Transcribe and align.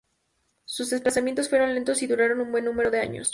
Sus 0.65 0.89
desplazamientos 0.89 1.47
fueron 1.47 1.75
lentos 1.75 2.01
y 2.01 2.07
duraron 2.07 2.39
un 2.41 2.51
buen 2.51 2.65
número 2.65 2.89
de 2.89 3.01
años. 3.01 3.29